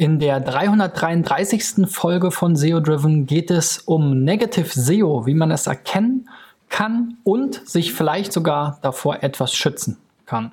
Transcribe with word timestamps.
In 0.00 0.20
der 0.20 0.38
333. 0.38 1.88
Folge 1.88 2.30
von 2.30 2.54
SEO 2.54 2.78
Driven 2.78 3.26
geht 3.26 3.50
es 3.50 3.78
um 3.78 4.22
Negative 4.22 4.68
SEO, 4.68 5.26
wie 5.26 5.34
man 5.34 5.50
es 5.50 5.66
erkennen 5.66 6.28
kann 6.68 7.16
und 7.24 7.68
sich 7.68 7.92
vielleicht 7.92 8.32
sogar 8.32 8.78
davor 8.80 9.24
etwas 9.24 9.52
schützen 9.56 9.96
kann. 10.24 10.52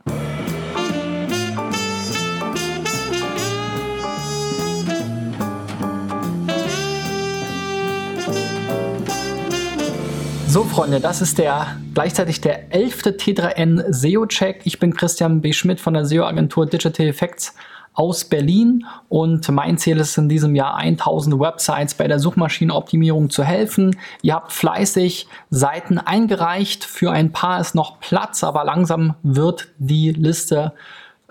So, 10.48 10.64
Freunde, 10.64 11.00
das 11.00 11.22
ist 11.22 11.38
der 11.38 11.78
gleichzeitig 11.94 12.42
der 12.42 12.74
elfte 12.74 13.12
T3N 13.12 13.94
SEO-Check. 13.94 14.62
Ich 14.64 14.80
bin 14.80 14.96
Christian 14.96 15.42
B. 15.42 15.54
Schmidt 15.54 15.80
von 15.80 15.94
der 15.94 16.06
SEO-Agentur 16.06 16.66
Digital 16.66 17.06
Effects 17.06 17.54
aus 17.96 18.26
Berlin 18.26 18.86
und 19.10 19.50
mein 19.50 19.78
Ziel 19.78 19.98
ist 19.98 20.18
in 20.18 20.30
diesem 20.30 20.54
Jahr 20.56 20.76
1000 20.76 21.40
Websites 21.40 21.96
bei 21.96 22.08
der 22.08 22.20
Suchmaschinenoptimierung 22.20 23.30
zu 23.30 23.44
helfen. 23.44 23.98
Ihr 24.22 24.36
habt 24.36 24.52
fleißig 24.52 25.28
Seiten 25.50 25.98
eingereicht, 25.98 26.84
für 26.84 27.12
ein 27.12 27.32
paar 27.32 27.60
ist 27.60 27.74
noch 27.74 28.00
Platz, 28.00 28.44
aber 28.44 28.66
langsam 28.66 29.16
wird 29.24 29.70
die 29.78 30.12
Liste 30.12 30.74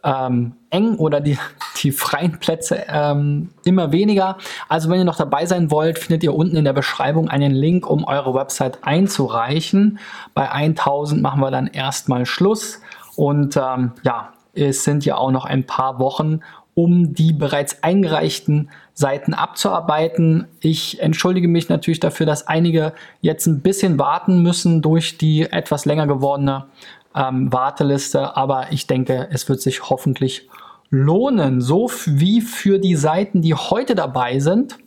ähm, 0.02 0.52
eng 0.70 0.96
oder 0.96 1.20
die, 1.20 1.38
die 1.82 1.92
freien 1.92 2.38
Plätze 2.38 2.84
ähm, 2.88 3.50
immer 3.64 3.92
weniger. 3.92 4.38
Also 4.69 4.88
wenn 4.88 4.98
ihr 4.98 5.05
noch 5.05 5.16
dabei 5.16 5.46
sein 5.46 5.70
wollt, 5.70 5.98
findet 5.98 6.22
ihr 6.22 6.34
unten 6.34 6.56
in 6.56 6.64
der 6.64 6.72
Beschreibung 6.72 7.28
einen 7.28 7.52
Link, 7.52 7.88
um 7.88 8.05
eure 8.05 8.34
Website 8.34 8.78
einzureichen. 8.83 9.98
Bei 10.34 10.50
1000 10.50 11.20
machen 11.20 11.41
wir 11.41 11.50
dann 11.50 11.66
erstmal 11.66 12.27
Schluss 12.27 12.80
und 13.16 13.56
ähm, 13.56 13.92
ja, 14.02 14.33
es 14.54 14.84
sind 14.84 15.04
ja 15.04 15.16
auch 15.16 15.30
noch 15.30 15.44
ein 15.44 15.64
paar 15.64 15.98
Wochen, 15.98 16.40
um 16.74 17.14
die 17.14 17.32
bereits 17.32 17.82
eingereichten 17.82 18.70
Seiten 18.92 19.34
abzuarbeiten. 19.34 20.46
Ich 20.60 21.00
entschuldige 21.00 21.48
mich 21.48 21.68
natürlich 21.68 22.00
dafür, 22.00 22.27
dass 22.27 22.47
einige 22.47 22.92
jetzt 23.20 23.47
ein 23.47 23.60
bisschen 23.60 23.98
warten 23.98 24.42
müssen 24.42 24.82
durch 24.82 25.19
die 25.19 25.42
etwas 25.42 25.84
länger 25.84 26.06
gewordene 26.06 26.66
ähm, 27.14 27.52
Warteliste, 27.52 28.36
aber 28.36 28.72
ich 28.72 28.86
denke, 28.86 29.28
es 29.30 29.48
wird 29.48 29.60
sich 29.60 29.88
hoffentlich 29.88 30.48
lohnen, 30.91 31.60
so 31.60 31.91
wie 32.06 32.41
für 32.41 32.78
die 32.78 32.97
Seiten, 32.97 33.42
die 33.42 33.55
heute 33.55 33.94
dabei 33.94 34.38
sind. 34.38 34.78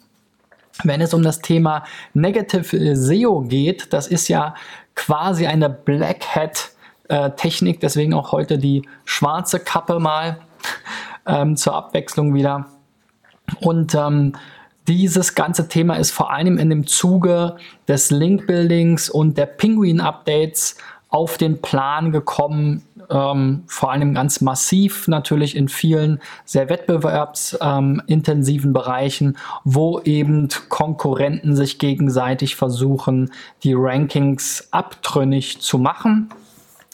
Wenn 0.84 1.02
es 1.02 1.14
um 1.14 1.23
das 1.23 1.40
Thema 1.40 1.84
Negative 2.14 2.95
SEO 2.95 3.42
geht, 3.42 3.94
das 3.94 4.08
ist 4.08 4.28
ja 4.28 4.56
quasi 4.94 5.48
eine 5.48 5.70
Black 5.70 6.36
Hat 6.36 6.72
äh, 7.10 7.32
Technik, 7.32 7.80
deswegen 7.80 8.14
auch 8.14 8.32
heute 8.32 8.58
die 8.58 8.88
schwarze 9.06 9.60
Kappe 9.60 10.00
mal 10.00 10.40
ähm, 11.26 11.56
zur 11.56 11.76
Abwechslung 11.76 12.34
wieder. 12.34 12.66
Und 13.62 13.96
ähm, 13.96 14.34
dieses 14.88 15.36
ganze 15.36 15.68
Thema 15.68 15.96
ist 15.96 16.12
vor 16.12 16.32
allem 16.32 16.58
in 16.58 16.70
dem 16.70 16.88
Zuge 16.88 17.58
des 17.88 18.10
Link-Buildings 18.10 19.10
und 19.10 19.38
der 19.38 19.46
Penguin-Updates 19.46 20.78
auf 21.10 21.38
den 21.38 21.62
Plan 21.62 22.12
gekommen, 22.12 22.84
ähm, 23.10 23.64
vor 23.68 23.92
allem 23.92 24.14
ganz 24.14 24.42
massiv 24.42 25.08
natürlich 25.08 25.56
in 25.56 25.70
vielen 25.70 26.20
sehr 26.44 26.70
wettbewerbsintensiven 26.70 28.70
ähm, 28.70 28.74
Bereichen, 28.74 29.38
wo 29.64 30.02
eben 30.02 30.50
Konkurrenten 30.70 31.56
sich 31.56 31.80
gegenseitig 31.80 32.58
versuchen, 32.58 33.32
die 33.64 33.74
Rankings 33.74 34.68
abtrünnig 34.72 35.62
zu 35.62 35.78
machen. 35.78 36.30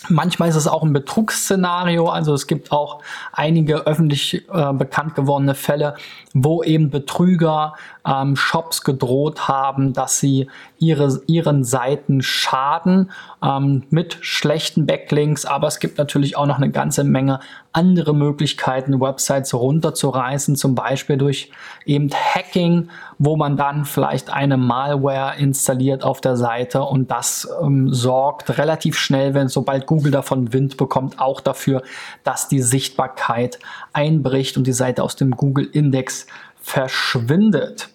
Manchmal 0.09 0.49
ist 0.49 0.55
es 0.55 0.67
auch 0.67 0.83
ein 0.83 0.91
Betrugsszenario, 0.91 2.09
also 2.09 2.33
es 2.33 2.47
gibt 2.47 2.71
auch 2.71 3.01
einige 3.31 3.87
öffentlich 3.87 4.43
äh, 4.51 4.73
bekannt 4.73 5.15
gewordene 5.15 5.55
Fälle, 5.55 5.95
wo 6.33 6.61
eben 6.61 6.89
Betrüger 6.89 7.73
ähm, 8.05 8.35
Shops 8.35 8.83
gedroht 8.83 9.47
haben, 9.47 9.93
dass 9.93 10.19
sie 10.19 10.49
ihre, 10.77 11.21
ihren 11.27 11.63
Seiten 11.63 12.21
schaden 12.21 13.11
ähm, 13.41 13.83
mit 13.89 14.17
schlechten 14.21 14.85
Backlinks. 14.85 15.45
Aber 15.45 15.67
es 15.67 15.79
gibt 15.79 15.97
natürlich 15.97 16.35
auch 16.35 16.47
noch 16.47 16.57
eine 16.57 16.72
ganze 16.72 17.03
Menge 17.03 17.39
andere 17.73 18.13
Möglichkeiten, 18.13 19.01
Websites 19.01 19.53
runterzureißen, 19.53 20.56
zum 20.56 20.75
Beispiel 20.75 21.17
durch 21.17 21.51
eben 21.85 22.09
Hacking, 22.13 22.89
wo 23.17 23.35
man 23.35 23.57
dann 23.57 23.85
vielleicht 23.85 24.29
eine 24.29 24.57
Malware 24.57 25.38
installiert 25.38 26.03
auf 26.03 26.22
der 26.22 26.38
Seite 26.38 26.84
und 26.84 27.09
das 27.09 27.47
ähm, 27.61 27.91
sorgt 27.91 28.57
relativ 28.57 28.97
schnell, 28.97 29.34
wenn 29.34 29.47
sobald 29.47 29.88
Google 29.88 30.11
davon 30.11 30.53
Wind 30.53 30.78
bekommt, 30.78 31.19
auch 31.19 31.41
dafür, 31.41 31.81
dass 32.23 32.47
die 32.47 32.61
Sichtbarkeit 32.61 33.57
einbricht 33.91 34.55
und 34.55 34.67
die 34.67 34.73
Seite 34.73 35.01
aus 35.01 35.16
dem 35.16 35.31
Google-Index 35.31 36.28
verschwindet. 36.61 37.90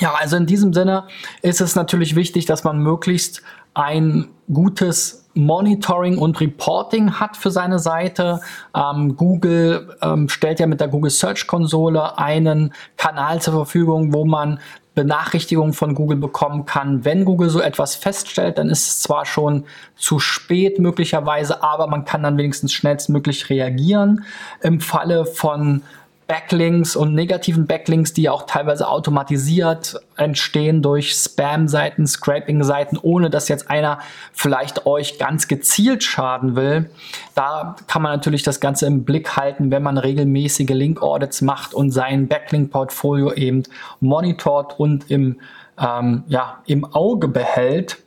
Ja, 0.00 0.14
also 0.14 0.36
in 0.36 0.46
diesem 0.46 0.72
Sinne 0.72 1.04
ist 1.42 1.60
es 1.60 1.76
natürlich 1.76 2.16
wichtig, 2.16 2.46
dass 2.46 2.64
man 2.64 2.78
möglichst 2.78 3.42
ein 3.74 4.28
gutes 4.52 5.21
Monitoring 5.34 6.18
und 6.18 6.40
Reporting 6.40 7.18
hat 7.20 7.36
für 7.36 7.50
seine 7.50 7.78
Seite. 7.78 8.40
Ähm, 8.74 9.16
Google 9.16 9.96
ähm, 10.02 10.28
stellt 10.28 10.60
ja 10.60 10.66
mit 10.66 10.80
der 10.80 10.88
Google 10.88 11.10
Search 11.10 11.46
Konsole 11.46 12.18
einen 12.18 12.72
Kanal 12.96 13.40
zur 13.40 13.54
Verfügung, 13.54 14.12
wo 14.12 14.24
man 14.24 14.60
Benachrichtigungen 14.94 15.72
von 15.72 15.94
Google 15.94 16.18
bekommen 16.18 16.66
kann. 16.66 17.04
Wenn 17.04 17.24
Google 17.24 17.48
so 17.48 17.60
etwas 17.60 17.94
feststellt, 17.94 18.58
dann 18.58 18.68
ist 18.68 18.86
es 18.88 19.00
zwar 19.00 19.24
schon 19.24 19.64
zu 19.96 20.18
spät 20.18 20.78
möglicherweise, 20.78 21.62
aber 21.62 21.86
man 21.86 22.04
kann 22.04 22.22
dann 22.22 22.36
wenigstens 22.36 22.72
schnellstmöglich 22.74 23.48
reagieren. 23.48 24.24
Im 24.60 24.80
Falle 24.80 25.24
von 25.24 25.82
Backlinks 26.26 26.96
und 26.96 27.14
negativen 27.14 27.66
Backlinks, 27.66 28.12
die 28.12 28.28
auch 28.28 28.44
teilweise 28.46 28.88
automatisiert 28.88 30.00
entstehen 30.16 30.80
durch 30.80 31.14
Spam-Seiten, 31.14 32.06
Scraping-Seiten, 32.06 32.98
ohne 33.00 33.28
dass 33.28 33.48
jetzt 33.48 33.68
einer 33.70 33.98
vielleicht 34.32 34.86
euch 34.86 35.18
ganz 35.18 35.48
gezielt 35.48 36.04
schaden 36.04 36.56
will. 36.56 36.90
Da 37.34 37.76
kann 37.86 38.02
man 38.02 38.12
natürlich 38.12 38.42
das 38.42 38.60
Ganze 38.60 38.86
im 38.86 39.04
Blick 39.04 39.36
halten, 39.36 39.70
wenn 39.70 39.82
man 39.82 39.98
regelmäßige 39.98 40.70
Link-Audits 40.70 41.42
macht 41.42 41.74
und 41.74 41.90
sein 41.90 42.28
Backlink-Portfolio 42.28 43.32
eben 43.32 43.64
monitort 44.00 44.78
und 44.78 45.10
im, 45.10 45.40
ähm, 45.78 46.24
ja, 46.28 46.62
im 46.66 46.84
Auge 46.84 47.28
behält. 47.28 47.98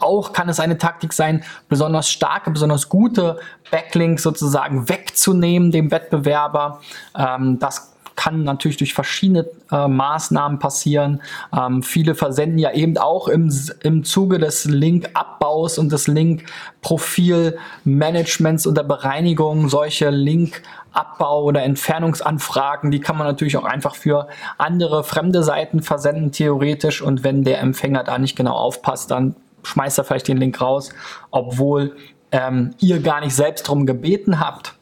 Auch 0.00 0.32
kann 0.32 0.48
es 0.48 0.60
eine 0.60 0.78
Taktik 0.78 1.12
sein, 1.12 1.44
besonders 1.68 2.08
starke, 2.08 2.50
besonders 2.50 2.88
gute 2.88 3.38
Backlinks 3.70 4.22
sozusagen 4.22 4.88
wegzunehmen 4.88 5.70
dem 5.70 5.90
Wettbewerber. 5.90 6.80
Ähm, 7.16 7.58
das 7.58 7.96
kann 8.16 8.42
natürlich 8.42 8.78
durch 8.78 8.94
verschiedene 8.94 9.46
äh, 9.70 9.86
Maßnahmen 9.86 10.58
passieren. 10.58 11.22
Ähm, 11.56 11.84
viele 11.84 12.16
versenden 12.16 12.58
ja 12.58 12.72
eben 12.72 12.98
auch 12.98 13.28
im, 13.28 13.54
im 13.82 14.02
Zuge 14.04 14.38
des 14.38 14.64
Link-Abbaus 14.64 15.78
und 15.78 15.92
des 15.92 16.08
Link-Profil-Managements 16.08 18.66
und 18.66 18.76
der 18.76 18.82
Bereinigung 18.82 19.68
solche 19.68 20.10
Link-Abbau- 20.10 21.44
oder 21.44 21.62
Entfernungsanfragen. 21.62 22.90
Die 22.90 23.00
kann 23.00 23.18
man 23.18 23.26
natürlich 23.26 23.58
auch 23.58 23.64
einfach 23.64 23.94
für 23.94 24.28
andere 24.58 25.04
fremde 25.04 25.44
Seiten 25.44 25.82
versenden, 25.82 26.32
theoretisch. 26.32 27.02
Und 27.02 27.22
wenn 27.22 27.44
der 27.44 27.60
Empfänger 27.60 28.02
da 28.02 28.18
nicht 28.18 28.34
genau 28.34 28.54
aufpasst, 28.54 29.10
dann 29.10 29.36
schmeißt 29.66 29.98
er 29.98 30.04
vielleicht 30.04 30.28
den 30.28 30.38
Link 30.38 30.60
raus, 30.60 30.90
obwohl 31.30 31.96
ähm, 32.32 32.74
ihr 32.78 33.00
gar 33.00 33.20
nicht 33.20 33.34
selbst 33.34 33.66
darum 33.66 33.86
gebeten 33.86 34.40
habt. 34.40 34.74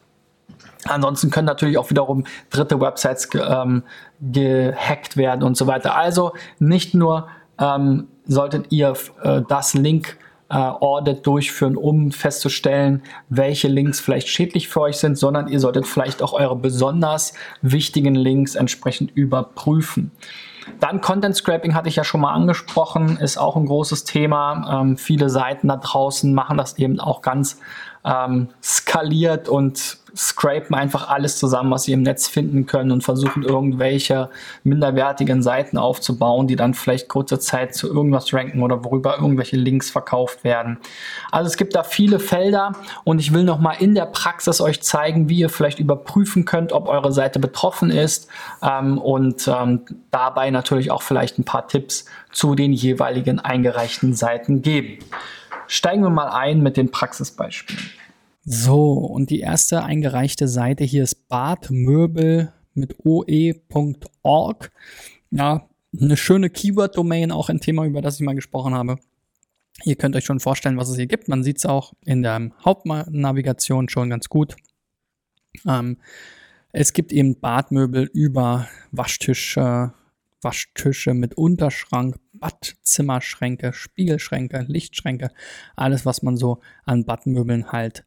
Ansonsten 0.85 1.31
können 1.31 1.47
natürlich 1.47 1.77
auch 1.77 1.89
wiederum 1.89 2.25
dritte 2.51 2.79
Websites 2.79 3.29
ähm, 3.33 3.83
gehackt 4.21 5.17
werden 5.17 5.43
und 5.43 5.57
so 5.57 5.65
weiter. 5.67 5.95
Also 5.95 6.33
nicht 6.59 6.93
nur 6.93 7.27
ähm, 7.59 8.07
solltet 8.27 8.71
ihr 8.71 8.93
äh, 9.23 9.41
das 9.47 9.73
Link 9.73 10.17
äh, 10.49 10.55
Audit 10.55 11.25
durchführen, 11.25 11.75
um 11.75 12.11
festzustellen, 12.11 13.01
welche 13.29 13.67
Links 13.67 13.99
vielleicht 13.99 14.27
schädlich 14.27 14.67
für 14.67 14.81
euch 14.81 14.97
sind, 14.97 15.17
sondern 15.17 15.47
ihr 15.47 15.59
solltet 15.59 15.87
vielleicht 15.87 16.21
auch 16.21 16.33
eure 16.33 16.55
besonders 16.55 17.33
wichtigen 17.63 18.13
Links 18.13 18.53
entsprechend 18.53 19.11
überprüfen. 19.15 20.11
Dann 20.79 21.01
Content 21.01 21.35
Scraping 21.35 21.75
hatte 21.75 21.89
ich 21.89 21.95
ja 21.95 22.03
schon 22.03 22.21
mal 22.21 22.33
angesprochen, 22.33 23.17
ist 23.17 23.37
auch 23.37 23.55
ein 23.55 23.65
großes 23.65 24.03
Thema. 24.03 24.81
Ähm, 24.81 24.97
viele 24.97 25.29
Seiten 25.29 25.67
da 25.67 25.77
draußen 25.77 26.33
machen 26.33 26.57
das 26.57 26.77
eben 26.77 26.99
auch 26.99 27.21
ganz 27.21 27.59
ähm, 28.05 28.49
skaliert 28.61 29.49
und 29.49 29.97
scrapen 30.15 30.75
einfach 30.75 31.09
alles 31.09 31.37
zusammen, 31.37 31.71
was 31.71 31.83
sie 31.83 31.91
im 31.91 32.01
Netz 32.01 32.27
finden 32.27 32.65
können 32.65 32.91
und 32.91 33.03
versuchen 33.03 33.43
irgendwelche 33.43 34.29
minderwertigen 34.63 35.43
Seiten 35.43 35.77
aufzubauen, 35.77 36.47
die 36.47 36.55
dann 36.55 36.73
vielleicht 36.73 37.09
kurze 37.09 37.39
Zeit 37.39 37.75
zu 37.75 37.87
irgendwas 37.87 38.33
ranken 38.33 38.63
oder 38.63 38.83
worüber 38.83 39.17
irgendwelche 39.17 39.57
Links 39.57 39.89
verkauft 39.89 40.43
werden. 40.43 40.77
Also 41.31 41.47
es 41.47 41.57
gibt 41.57 41.75
da 41.75 41.83
viele 41.83 42.19
Felder 42.19 42.73
und 43.03 43.19
ich 43.19 43.33
will 43.33 43.43
noch 43.43 43.59
mal 43.59 43.73
in 43.73 43.93
der 43.93 44.05
Praxis 44.05 44.61
euch 44.61 44.81
zeigen, 44.81 45.27
wie 45.27 45.39
ihr 45.39 45.49
vielleicht 45.49 45.79
überprüfen 45.79 46.45
könnt, 46.45 46.71
ob 46.71 46.87
eure 46.87 47.11
Seite 47.11 47.39
betroffen 47.39 47.89
ist 47.89 48.29
ähm, 48.61 48.97
und 48.97 49.47
ähm, 49.47 49.81
dabei 50.11 50.49
natürlich 50.49 50.91
auch 50.91 51.01
vielleicht 51.01 51.39
ein 51.39 51.43
paar 51.43 51.67
Tipps 51.67 52.05
zu 52.31 52.55
den 52.55 52.71
jeweiligen 52.71 53.39
eingereichten 53.39 54.13
Seiten 54.13 54.61
geben. 54.61 54.99
Steigen 55.67 56.03
wir 56.03 56.09
mal 56.09 56.29
ein 56.29 56.61
mit 56.61 56.77
den 56.77 56.91
Praxisbeispielen. 56.91 57.83
So, 58.43 58.93
und 58.93 59.31
die 59.31 59.39
erste 59.39 59.83
eingereichte 59.83 60.47
Seite 60.47 60.83
hier 60.83 61.03
ist 61.03 61.27
Badmöbel 61.27 62.53
mit 62.75 62.95
oe.org. 63.03 64.71
Ja, 65.31 65.67
eine 65.99 66.17
schöne 66.17 66.49
Keyword-Domain, 66.49 67.31
auch 67.31 67.49
ein 67.49 67.59
Thema, 67.59 67.85
über 67.85 68.01
das 68.01 68.15
ich 68.15 68.21
mal 68.21 68.35
gesprochen 68.35 68.75
habe. 68.75 68.97
Ihr 69.83 69.95
könnt 69.95 70.15
euch 70.15 70.25
schon 70.25 70.39
vorstellen, 70.39 70.77
was 70.77 70.89
es 70.89 70.95
hier 70.95 71.07
gibt. 71.07 71.27
Man 71.27 71.43
sieht 71.43 71.57
es 71.57 71.65
auch 71.65 71.93
in 72.05 72.21
der 72.21 72.51
Hauptnavigation 72.63 73.89
schon 73.89 74.09
ganz 74.09 74.29
gut. 74.29 74.55
Ähm, 75.67 75.97
es 76.71 76.93
gibt 76.93 77.11
eben 77.11 77.39
Badmöbel 77.39 78.09
über 78.13 78.67
Waschtische, 78.91 79.93
Waschtische 80.41 81.13
mit 81.13 81.35
Unterschrank, 81.35 82.17
Badzimmerschränke, 82.39 83.73
Spiegelschränke, 83.73 84.65
Lichtschränke, 84.67 85.31
alles, 85.75 86.05
was 86.05 86.21
man 86.21 86.37
so 86.37 86.59
an 86.85 87.05
Badmöbeln 87.05 87.71
halt 87.71 88.05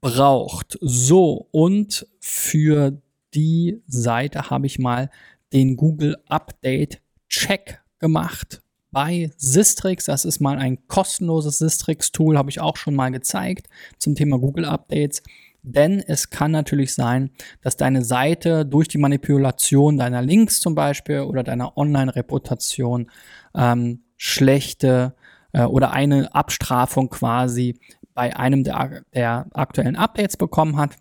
braucht. 0.00 0.78
So, 0.80 1.48
und 1.50 2.06
für 2.20 3.00
die 3.34 3.82
Seite 3.86 4.50
habe 4.50 4.66
ich 4.66 4.78
mal 4.78 5.10
den 5.52 5.76
Google 5.76 6.16
Update 6.28 7.00
Check 7.28 7.80
gemacht 7.98 8.62
bei 8.90 9.30
Sistrix. 9.36 10.06
Das 10.06 10.24
ist 10.24 10.40
mal 10.40 10.58
ein 10.58 10.86
kostenloses 10.88 11.58
Sistrix-Tool, 11.58 12.38
habe 12.38 12.50
ich 12.50 12.60
auch 12.60 12.76
schon 12.76 12.94
mal 12.94 13.10
gezeigt 13.10 13.68
zum 13.98 14.14
Thema 14.14 14.38
Google 14.38 14.64
Updates. 14.64 15.22
Denn 15.62 15.98
es 15.98 16.30
kann 16.30 16.52
natürlich 16.52 16.94
sein, 16.94 17.30
dass 17.60 17.76
deine 17.76 18.04
Seite 18.04 18.64
durch 18.64 18.86
die 18.86 18.98
Manipulation 18.98 19.96
deiner 19.98 20.22
Links 20.22 20.60
zum 20.60 20.76
Beispiel 20.76 21.20
oder 21.20 21.42
deiner 21.42 21.76
Online-Reputation 21.76 23.10
ähm, 23.56 24.04
schlechte 24.16 25.14
äh, 25.52 25.64
oder 25.64 25.92
eine 25.92 26.34
Abstrafung 26.34 27.10
quasi 27.10 27.78
bei 28.14 28.36
einem 28.36 28.64
der, 28.64 29.02
der 29.14 29.46
aktuellen 29.52 29.96
Updates 29.96 30.36
bekommen 30.36 30.76
hat. 30.76 30.96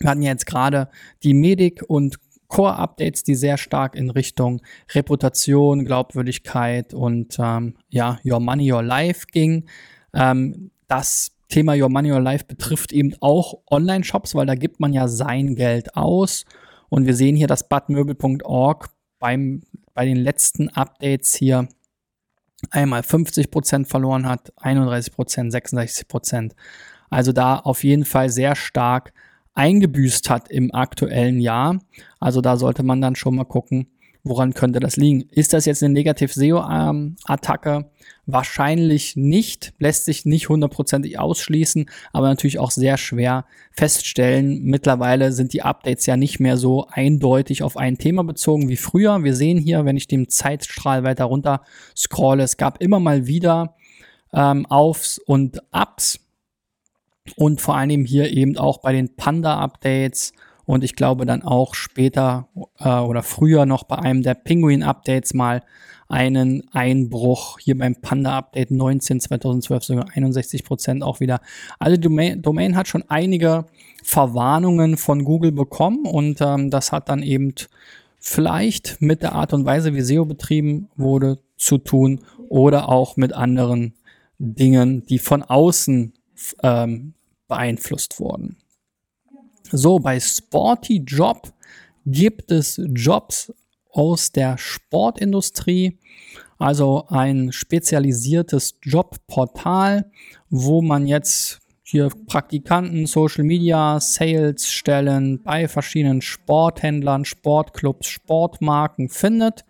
Wir 0.00 0.10
hatten 0.10 0.22
jetzt 0.22 0.46
gerade 0.46 0.88
die 1.22 1.34
Medic 1.34 1.82
und 1.86 2.18
Core-Updates, 2.48 3.24
die 3.24 3.34
sehr 3.34 3.58
stark 3.58 3.94
in 3.94 4.10
Richtung 4.10 4.62
Reputation, 4.92 5.84
Glaubwürdigkeit 5.84 6.94
und 6.94 7.36
ähm, 7.38 7.74
ja, 7.90 8.18
Your 8.24 8.40
Money, 8.40 8.72
Your 8.72 8.82
Life 8.82 9.26
ging. 9.30 9.66
Ähm, 10.14 10.70
das 10.86 11.32
Thema 11.48 11.74
Your 11.74 11.90
Money, 11.90 12.12
Your 12.12 12.20
Life 12.20 12.46
betrifft 12.46 12.92
eben 12.92 13.14
auch 13.20 13.58
Online-Shops, 13.70 14.34
weil 14.34 14.46
da 14.46 14.54
gibt 14.54 14.80
man 14.80 14.92
ja 14.92 15.08
sein 15.08 15.54
Geld 15.54 15.96
aus. 15.96 16.44
Und 16.88 17.06
wir 17.06 17.14
sehen 17.14 17.36
hier, 17.36 17.46
dass 17.46 17.68
badmöbel.org 17.68 18.88
beim, 19.18 19.62
bei 19.98 20.04
den 20.04 20.16
letzten 20.16 20.68
Updates 20.68 21.34
hier 21.34 21.66
einmal 22.70 23.00
50% 23.00 23.84
verloren 23.84 24.28
hat, 24.28 24.52
31%, 24.56 25.10
66%. 25.50 26.52
Also 27.10 27.32
da 27.32 27.56
auf 27.56 27.82
jeden 27.82 28.04
Fall 28.04 28.30
sehr 28.30 28.54
stark 28.54 29.12
eingebüßt 29.54 30.30
hat 30.30 30.52
im 30.52 30.72
aktuellen 30.72 31.40
Jahr. 31.40 31.80
Also 32.20 32.40
da 32.40 32.56
sollte 32.56 32.84
man 32.84 33.00
dann 33.00 33.16
schon 33.16 33.34
mal 33.34 33.42
gucken, 33.42 33.88
woran 34.28 34.54
könnte 34.54 34.80
das 34.80 34.96
liegen. 34.96 35.28
Ist 35.30 35.52
das 35.52 35.64
jetzt 35.64 35.82
eine 35.82 35.92
Negativ-SEO-Attacke? 35.94 37.90
Wahrscheinlich 38.26 39.16
nicht, 39.16 39.72
lässt 39.78 40.04
sich 40.04 40.26
nicht 40.26 40.48
hundertprozentig 40.48 41.18
ausschließen, 41.18 41.88
aber 42.12 42.28
natürlich 42.28 42.58
auch 42.58 42.70
sehr 42.70 42.98
schwer 42.98 43.46
feststellen. 43.72 44.62
Mittlerweile 44.64 45.32
sind 45.32 45.52
die 45.54 45.62
Updates 45.62 46.04
ja 46.06 46.16
nicht 46.16 46.38
mehr 46.38 46.58
so 46.58 46.86
eindeutig 46.90 47.62
auf 47.62 47.76
ein 47.76 47.96
Thema 47.96 48.24
bezogen 48.24 48.68
wie 48.68 48.76
früher. 48.76 49.24
Wir 49.24 49.34
sehen 49.34 49.58
hier, 49.58 49.84
wenn 49.84 49.96
ich 49.96 50.08
den 50.08 50.28
Zeitstrahl 50.28 51.04
weiter 51.04 51.24
runter 51.24 51.62
scrolle, 51.96 52.42
es 52.42 52.56
gab 52.56 52.82
immer 52.82 53.00
mal 53.00 53.26
wieder 53.26 53.76
ähm, 54.34 54.66
Aufs 54.66 55.18
und 55.18 55.62
Ups 55.72 56.20
und 57.36 57.60
vor 57.60 57.76
allem 57.76 58.04
hier 58.04 58.30
eben 58.30 58.56
auch 58.56 58.78
bei 58.78 58.92
den 58.92 59.16
Panda-Updates 59.16 60.32
und 60.68 60.84
ich 60.84 60.96
glaube 60.96 61.24
dann 61.24 61.42
auch 61.42 61.74
später 61.74 62.46
äh, 62.78 62.90
oder 62.90 63.22
früher 63.22 63.64
noch 63.64 63.84
bei 63.84 63.96
einem 63.96 64.22
der 64.22 64.34
Penguin-Updates 64.34 65.32
mal 65.32 65.62
einen 66.08 66.68
Einbruch 66.72 67.58
hier 67.58 67.78
beim 67.78 67.96
Panda-Update 67.96 68.70
19 68.70 69.18
2012 69.20 69.82
sogar 69.82 70.06
61 70.14 70.64
Prozent 70.64 71.02
auch 71.02 71.20
wieder. 71.20 71.40
Also 71.78 71.96
Domain, 71.96 72.42
Domain 72.42 72.76
hat 72.76 72.86
schon 72.86 73.02
einige 73.08 73.64
Verwarnungen 74.04 74.98
von 74.98 75.24
Google 75.24 75.52
bekommen 75.52 76.04
und 76.04 76.42
ähm, 76.42 76.68
das 76.68 76.92
hat 76.92 77.08
dann 77.08 77.22
eben 77.22 77.54
vielleicht 78.18 79.00
mit 79.00 79.22
der 79.22 79.32
Art 79.32 79.54
und 79.54 79.64
Weise, 79.64 79.94
wie 79.94 80.02
SEO 80.02 80.26
betrieben 80.26 80.90
wurde, 80.96 81.38
zu 81.56 81.78
tun 81.78 82.20
oder 82.50 82.90
auch 82.90 83.16
mit 83.16 83.32
anderen 83.32 83.94
Dingen, 84.38 85.06
die 85.06 85.18
von 85.18 85.42
außen 85.42 86.12
ähm, 86.62 87.14
beeinflusst 87.48 88.20
worden. 88.20 88.58
So, 89.70 89.98
bei 89.98 90.18
Sporty 90.18 91.02
Job 91.06 91.52
gibt 92.06 92.50
es 92.50 92.80
Jobs 92.94 93.52
aus 93.90 94.32
der 94.32 94.56
Sportindustrie, 94.56 95.98
also 96.58 97.04
ein 97.08 97.52
spezialisiertes 97.52 98.76
Jobportal, 98.82 100.10
wo 100.48 100.80
man 100.80 101.06
jetzt 101.06 101.60
hier 101.82 102.08
Praktikanten, 102.26 103.06
Social 103.06 103.44
Media, 103.44 104.00
Sales 104.00 104.70
Stellen 104.70 105.42
bei 105.42 105.68
verschiedenen 105.68 106.22
Sporthändlern, 106.22 107.24
Sportclubs, 107.24 108.08
Sportmarken 108.08 109.08
findet. 109.08 109.64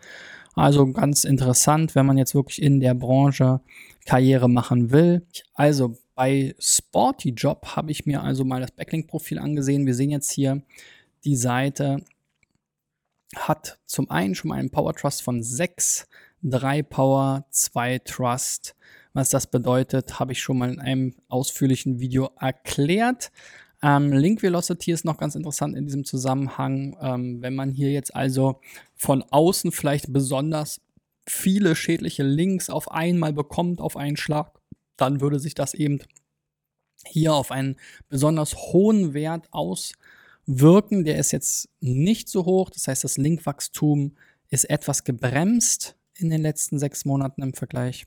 Also 0.54 0.92
ganz 0.92 1.24
interessant, 1.24 1.94
wenn 1.94 2.06
man 2.06 2.18
jetzt 2.18 2.34
wirklich 2.34 2.62
in 2.62 2.80
der 2.80 2.94
Branche 2.94 3.60
Karriere 4.04 4.48
machen 4.48 4.90
will. 4.90 5.26
Also 5.54 5.96
bei 6.18 6.56
Sporty 6.58 7.28
Job 7.28 7.76
habe 7.76 7.92
ich 7.92 8.04
mir 8.04 8.24
also 8.24 8.44
mal 8.44 8.60
das 8.60 8.72
Backlink-Profil 8.72 9.38
angesehen. 9.38 9.86
Wir 9.86 9.94
sehen 9.94 10.10
jetzt 10.10 10.32
hier, 10.32 10.62
die 11.22 11.36
Seite 11.36 12.02
hat 13.36 13.78
zum 13.86 14.10
einen 14.10 14.34
schon 14.34 14.48
mal 14.48 14.56
einen 14.56 14.70
Power 14.70 14.96
Trust 14.96 15.22
von 15.22 15.44
6, 15.44 16.08
3 16.42 16.82
Power, 16.82 17.46
2 17.50 18.00
Trust. 18.00 18.74
Was 19.12 19.30
das 19.30 19.46
bedeutet, 19.46 20.18
habe 20.18 20.32
ich 20.32 20.42
schon 20.42 20.58
mal 20.58 20.72
in 20.72 20.80
einem 20.80 21.14
ausführlichen 21.28 22.00
Video 22.00 22.32
erklärt. 22.40 23.30
Ähm, 23.80 24.12
Link 24.12 24.42
Velocity 24.42 24.90
ist 24.90 25.04
noch 25.04 25.18
ganz 25.18 25.36
interessant 25.36 25.76
in 25.76 25.84
diesem 25.84 26.04
Zusammenhang. 26.04 26.96
Ähm, 27.00 27.42
wenn 27.42 27.54
man 27.54 27.70
hier 27.70 27.92
jetzt 27.92 28.12
also 28.16 28.60
von 28.96 29.22
außen 29.22 29.70
vielleicht 29.70 30.12
besonders 30.12 30.80
viele 31.28 31.76
schädliche 31.76 32.24
Links 32.24 32.70
auf 32.70 32.90
einmal 32.90 33.32
bekommt, 33.32 33.80
auf 33.80 33.96
einen 33.96 34.16
Schlag, 34.16 34.57
dann 34.98 35.20
würde 35.20 35.40
sich 35.40 35.54
das 35.54 35.72
eben 35.74 36.00
hier 37.06 37.34
auf 37.34 37.50
einen 37.50 37.76
besonders 38.08 38.54
hohen 38.56 39.14
Wert 39.14 39.48
auswirken. 39.52 41.04
Der 41.04 41.16
ist 41.16 41.32
jetzt 41.32 41.68
nicht 41.80 42.28
so 42.28 42.44
hoch. 42.44 42.70
Das 42.70 42.88
heißt, 42.88 43.04
das 43.04 43.16
Linkwachstum 43.16 44.16
ist 44.50 44.64
etwas 44.64 45.04
gebremst 45.04 45.96
in 46.14 46.30
den 46.30 46.42
letzten 46.42 46.78
sechs 46.78 47.04
Monaten 47.04 47.42
im 47.42 47.54
Vergleich 47.54 48.06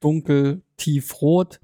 dunkel, 0.00 0.62
tiefrot. 0.76 1.60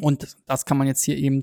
Und 0.00 0.36
das 0.46 0.64
kann 0.64 0.76
man 0.76 0.86
jetzt 0.86 1.04
hier 1.04 1.16
eben 1.16 1.42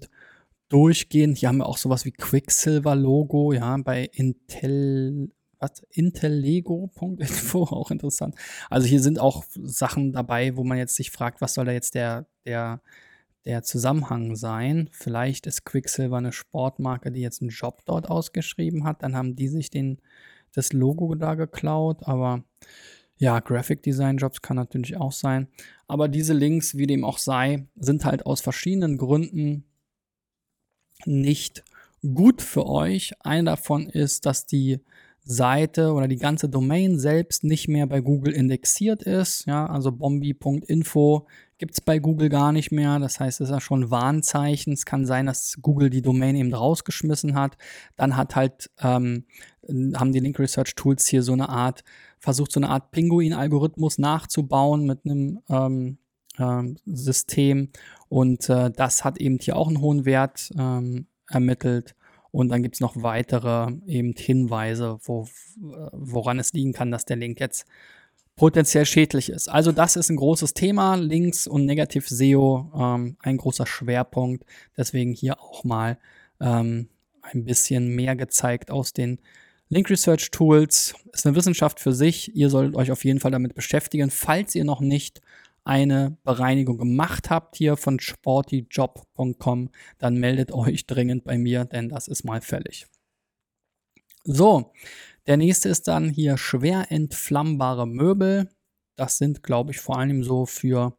durchgehen. 0.69 1.36
Hier 1.36 1.50
haben 1.50 1.57
wir 1.57 1.67
auch 1.67 1.77
sowas 1.77 2.05
wie 2.05 2.12
Quicksilver-Logo, 2.12 3.53
ja, 3.53 3.77
bei 3.77 4.10
Intel, 4.13 5.31
was? 5.60 5.86
Intellego.info, 5.91 7.63
auch 7.72 7.91
interessant. 7.91 8.36
Also 8.69 8.88
hier 8.88 9.01
sind 9.01 9.19
auch 9.19 9.43
Sachen 9.50 10.12
dabei, 10.12 10.55
wo 10.57 10.63
man 10.63 10.77
jetzt 10.77 10.95
sich 10.95 11.12
fragt, 11.12 11.41
was 11.41 11.53
soll 11.53 11.65
da 11.65 11.72
jetzt 11.72 11.95
der, 11.95 12.27
der, 12.45 12.81
der 13.45 13.63
Zusammenhang 13.63 14.36
sein? 14.36 14.89
Vielleicht 14.91 15.48
ist 15.48 15.65
Quicksilver 15.65 16.17
eine 16.17 16.31
Sportmarke, 16.31 17.12
die 17.12 17.22
jetzt 17.22 17.41
einen 17.41 17.51
Job 17.51 17.81
dort 17.86 18.10
ausgeschrieben 18.10 18.83
hat. 18.83 19.03
Dann 19.03 19.15
haben 19.15 19.36
die 19.36 19.48
sich 19.48 19.69
den, 19.69 20.01
das 20.53 20.74
Logo 20.74 21.15
da 21.15 21.36
geklaut, 21.36 22.03
aber 22.03 22.43
ja, 23.23 23.39
Graphic 23.39 23.81
Design 23.81 24.17
Jobs 24.17 24.41
kann 24.41 24.57
natürlich 24.57 24.97
auch 24.97 25.13
sein. 25.13 25.47
Aber 25.87 26.09
diese 26.09 26.33
Links, 26.33 26.75
wie 26.75 26.87
dem 26.87 27.05
auch 27.05 27.17
sei, 27.17 27.65
sind 27.77 28.03
halt 28.03 28.25
aus 28.25 28.41
verschiedenen 28.41 28.97
Gründen 28.97 29.63
nicht 31.05 31.63
gut 32.01 32.41
für 32.41 32.67
euch. 32.67 33.13
Einer 33.21 33.51
davon 33.51 33.87
ist, 33.87 34.25
dass 34.25 34.45
die 34.45 34.81
Seite 35.23 35.93
oder 35.93 36.09
die 36.09 36.17
ganze 36.17 36.49
Domain 36.49 36.99
selbst 36.99 37.45
nicht 37.45 37.69
mehr 37.69 37.87
bei 37.87 38.01
Google 38.01 38.33
indexiert 38.33 39.03
ist. 39.03 39.45
Ja, 39.45 39.67
also 39.67 39.93
bombi.info 39.93 41.25
gibt 41.57 41.75
es 41.75 41.79
bei 41.79 41.99
Google 41.99 42.27
gar 42.27 42.51
nicht 42.51 42.73
mehr. 42.73 42.99
Das 42.99 43.21
heißt, 43.21 43.39
es 43.39 43.47
ist 43.47 43.53
ja 43.53 43.61
schon 43.61 43.83
ein 43.83 43.89
Warnzeichen. 43.91 44.73
Es 44.73 44.85
kann 44.85 45.05
sein, 45.05 45.27
dass 45.27 45.59
Google 45.61 45.89
die 45.89 46.01
Domain 46.01 46.35
eben 46.35 46.53
rausgeschmissen 46.53 47.35
hat. 47.35 47.55
Dann 47.95 48.17
hat 48.17 48.35
halt, 48.35 48.69
ähm, 48.81 49.23
haben 49.95 50.11
die 50.11 50.19
Link 50.19 50.37
Research 50.39 50.75
Tools 50.75 51.07
hier 51.07 51.23
so 51.23 51.31
eine 51.31 51.47
Art, 51.47 51.85
versucht 52.23 52.53
so 52.53 52.59
eine 52.61 52.69
Art 52.69 52.91
Pinguin-Algorithmus 52.91 53.97
nachzubauen 53.97 54.85
mit 54.85 54.99
einem 55.03 55.41
ähm, 55.49 55.97
ähm, 56.39 56.77
System. 56.85 57.67
Und 58.07 58.49
äh, 58.49 58.71
das 58.71 59.03
hat 59.03 59.17
eben 59.17 59.39
hier 59.39 59.57
auch 59.57 59.67
einen 59.67 59.81
hohen 59.81 60.05
Wert 60.05 60.49
ähm, 60.57 61.07
ermittelt. 61.29 61.95
Und 62.31 62.47
dann 62.47 62.63
gibt 62.63 62.75
es 62.75 62.81
noch 62.81 62.95
weitere 63.03 63.73
eben 63.85 64.13
Hinweise, 64.17 64.99
wo, 65.03 65.27
woran 65.91 66.39
es 66.39 66.53
liegen 66.53 66.71
kann, 66.71 66.91
dass 66.91 67.03
der 67.03 67.17
Link 67.17 67.41
jetzt 67.41 67.65
potenziell 68.37 68.85
schädlich 68.85 69.29
ist. 69.29 69.49
Also 69.49 69.73
das 69.73 69.97
ist 69.97 70.09
ein 70.09 70.15
großes 70.15 70.53
Thema, 70.53 70.95
Links 70.95 71.45
und 71.45 71.65
Negativ 71.65 72.07
SEO, 72.07 72.71
ähm, 72.73 73.17
ein 73.19 73.35
großer 73.35 73.67
Schwerpunkt. 73.67 74.45
Deswegen 74.77 75.11
hier 75.11 75.41
auch 75.41 75.65
mal 75.65 75.97
ähm, 76.39 76.87
ein 77.21 77.43
bisschen 77.43 77.93
mehr 77.93 78.15
gezeigt 78.15 78.71
aus 78.71 78.93
den 78.93 79.19
Link 79.73 79.89
Research 79.89 80.29
Tools. 80.29 80.93
Ist 81.11 81.25
eine 81.25 81.35
Wissenschaft 81.35 81.79
für 81.79 81.93
sich. 81.93 82.35
Ihr 82.35 82.49
solltet 82.49 82.75
euch 82.75 82.91
auf 82.91 83.03
jeden 83.03 83.19
Fall 83.19 83.31
damit 83.31 83.55
beschäftigen, 83.55 84.11
falls 84.11 84.53
ihr 84.53 84.65
noch 84.65 84.81
nicht 84.81 85.21
eine 85.65 86.17
Bereinigung 86.23 86.77
gemacht 86.77 87.29
habt 87.29 87.55
hier 87.55 87.77
von 87.77 87.99
sportyjob.com, 87.99 89.69
dann 89.97 90.17
meldet 90.17 90.51
euch 90.51 90.85
dringend 90.85 91.23
bei 91.23 91.37
mir, 91.37 91.65
denn 91.65 91.89
das 91.89 92.07
ist 92.07 92.23
mal 92.23 92.41
fällig. 92.41 92.85
So, 94.25 94.73
der 95.25 95.37
nächste 95.37 95.69
ist 95.69 95.87
dann 95.87 96.09
hier 96.09 96.37
schwer 96.37 96.91
entflammbare 96.91 97.87
Möbel. 97.87 98.49
Das 98.95 99.17
sind, 99.17 99.41
glaube 99.41 99.71
ich, 99.71 99.79
vor 99.79 99.97
allem 99.97 100.23
so 100.23 100.45
für 100.45 100.97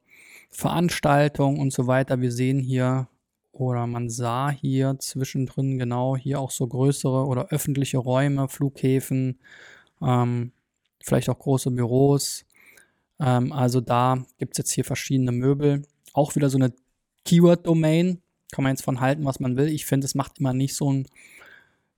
Veranstaltungen 0.50 1.58
und 1.58 1.72
so 1.72 1.86
weiter. 1.86 2.20
Wir 2.20 2.32
sehen 2.32 2.58
hier 2.58 3.08
oder 3.54 3.86
man 3.86 4.10
sah 4.10 4.50
hier 4.50 4.96
zwischendrin 4.98 5.78
genau 5.78 6.16
hier 6.16 6.40
auch 6.40 6.50
so 6.50 6.66
größere 6.66 7.26
oder 7.26 7.48
öffentliche 7.48 7.98
Räume, 7.98 8.48
Flughäfen, 8.48 9.38
ähm, 10.02 10.52
vielleicht 11.00 11.28
auch 11.28 11.38
große 11.38 11.70
Büros. 11.70 12.44
Ähm, 13.20 13.52
also 13.52 13.80
da 13.80 14.24
gibt 14.38 14.54
es 14.54 14.58
jetzt 14.58 14.72
hier 14.72 14.84
verschiedene 14.84 15.32
Möbel. 15.32 15.82
Auch 16.12 16.34
wieder 16.34 16.50
so 16.50 16.58
eine 16.58 16.72
Keyword-Domain. 17.24 18.20
Kann 18.52 18.64
man 18.64 18.72
jetzt 18.72 18.84
von 18.84 19.00
halten, 19.00 19.24
was 19.24 19.40
man 19.40 19.56
will. 19.56 19.68
Ich 19.68 19.86
finde, 19.86 20.04
es 20.04 20.14
macht 20.14 20.38
immer 20.38 20.52
nicht 20.52 20.74
so, 20.74 20.92
ein, 20.92 21.06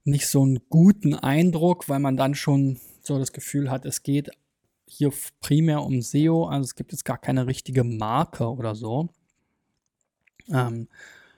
nicht 0.03 0.27
so 0.27 0.43
einen 0.43 0.59
guten 0.69 1.15
Eindruck, 1.15 1.89
weil 1.89 1.99
man 1.99 2.17
dann 2.17 2.35
schon 2.35 2.79
so 3.01 3.17
das 3.19 3.31
Gefühl 3.31 3.71
hat, 3.71 3.85
es 3.85 4.03
geht 4.03 4.29
hier 4.85 5.11
primär 5.41 5.83
um 5.83 6.01
SEO. 6.01 6.45
Also 6.45 6.65
es 6.65 6.75
gibt 6.75 6.91
jetzt 6.91 7.05
gar 7.05 7.17
keine 7.17 7.47
richtige 7.47 7.83
Marke 7.83 8.51
oder 8.51 8.75
so. 8.75 9.09
Ähm, 10.49 10.87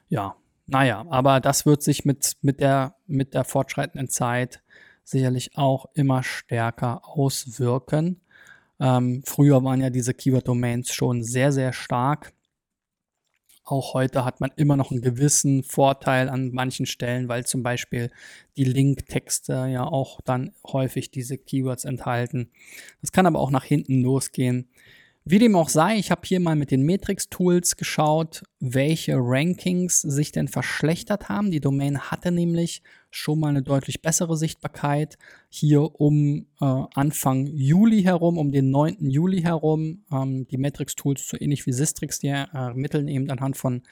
ja, 0.10 0.36
naja, 0.68 1.06
aber 1.10 1.39
das 1.39 1.66
wird 1.66 1.82
sich 1.82 2.06
mit, 2.06 2.38
mit, 2.42 2.60
der, 2.60 2.96
mit 3.08 3.34
der 3.34 3.44
fortschreitenden 3.44 4.10
Zeit 4.10 4.62
sicherlich 5.04 5.58
auch 5.58 5.88
immer 5.94 6.22
stärker 6.22 7.01
auswirken. 7.04 8.22
Ähm, 8.80 9.24
früher 9.25 9.63
waren 9.63 9.82
ja 9.82 9.89
diese 9.89 10.13
Keyword-Domains 10.13 10.94
schon 10.94 11.24
sehr, 11.24 11.51
sehr 11.51 11.74
stark. 11.74 12.34
Auch 13.66 13.94
heute 13.94 14.25
hat 14.25 14.42
man 14.42 14.51
immer 14.56 14.78
noch 14.78 14.92
einen 14.92 15.01
gewissen 15.01 15.63
Vorteil 15.63 16.30
an 16.30 16.51
manchen 16.51 16.86
Stellen, 16.86 17.28
weil 17.28 17.46
zum 17.46 17.62
Beispiel 17.62 18.12
die 18.58 18.63
Linktexte 18.63 19.68
ja 19.72 19.84
auch 19.84 20.22
dann 20.22 20.54
häufig 20.66 21.12
diese 21.12 21.38
Keywords 21.38 21.86
enthalten. 21.86 22.51
Das 23.01 23.12
kann 23.12 23.25
aber 23.25 23.39
auch 23.39 23.51
nach 23.51 23.63
hinten 23.63 24.01
losgehen. 24.01 24.70
Wie 25.26 25.38
dem 25.38 25.56
auch 25.56 25.70
sei, 25.70 25.98
ich 25.98 26.12
habe 26.12 26.22
hier 26.24 26.40
mal 26.40 26.56
mit 26.56 26.72
den 26.72 26.86
Matrix-Tools 26.86 27.78
geschaut, 27.78 28.44
welche 28.60 29.16
Rankings 29.18 30.02
sich 30.02 30.32
denn 30.32 30.48
verschlechtert 30.48 31.30
haben. 31.30 31.52
Die 31.52 31.60
Domain 31.60 32.00
hatte 32.00 32.32
nämlich 32.32 32.82
schon 33.12 33.40
mal 33.40 33.50
eine 33.50 33.62
deutlich 33.62 34.02
bessere 34.02 34.38
Sichtbarkeit. 34.38 35.18
Hier 35.50 36.00
um 36.00 36.48
äh, 36.62 36.66
Anfang 36.96 37.48
Juli 37.48 38.02
herum, 38.02 38.38
um 38.38 38.52
den 38.52 38.72
9. 38.72 39.10
Juli 39.10 39.42
herum. 39.42 40.04
Ähm, 40.12 40.48
die 40.48 40.58
Matrix-Tools, 40.58 41.28
so 41.28 41.38
ähnlich 41.40 41.66
wie 41.66 41.74
Sistrix, 41.74 42.20
die 42.20 42.30
ermitteln 42.30 43.08
eben 43.08 43.30
anhand 43.30 43.58
von 43.58 43.84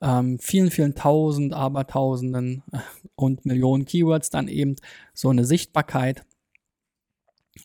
ähm, 0.00 0.38
vielen, 0.38 0.70
vielen 0.70 0.94
Tausend, 0.94 1.54
Abertausenden 1.54 2.62
äh, 2.72 2.78
und 3.14 3.46
Millionen 3.46 3.84
Keywords 3.84 4.30
dann 4.30 4.48
eben 4.48 4.76
so 5.14 5.30
eine 5.30 5.44
Sichtbarkeit. 5.44 6.24